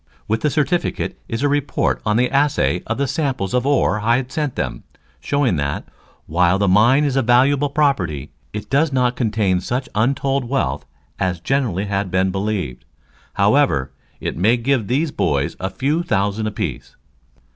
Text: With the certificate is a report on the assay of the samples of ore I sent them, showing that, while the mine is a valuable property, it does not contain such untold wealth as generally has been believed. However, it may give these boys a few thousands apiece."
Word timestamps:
With 0.27 0.41
the 0.41 0.49
certificate 0.49 1.19
is 1.27 1.43
a 1.43 1.47
report 1.47 2.01
on 2.07 2.17
the 2.17 2.31
assay 2.31 2.81
of 2.87 2.97
the 2.97 3.05
samples 3.05 3.53
of 3.53 3.67
ore 3.67 3.99
I 3.99 4.25
sent 4.29 4.55
them, 4.55 4.81
showing 5.19 5.57
that, 5.57 5.87
while 6.25 6.57
the 6.57 6.67
mine 6.67 7.03
is 7.03 7.15
a 7.15 7.21
valuable 7.21 7.69
property, 7.69 8.31
it 8.51 8.67
does 8.71 8.91
not 8.91 9.15
contain 9.15 9.59
such 9.59 9.87
untold 9.93 10.45
wealth 10.45 10.87
as 11.19 11.39
generally 11.39 11.85
has 11.85 12.07
been 12.07 12.31
believed. 12.31 12.83
However, 13.35 13.91
it 14.19 14.35
may 14.35 14.57
give 14.57 14.87
these 14.87 15.11
boys 15.11 15.55
a 15.59 15.69
few 15.69 16.01
thousands 16.01 16.47
apiece." 16.47 16.95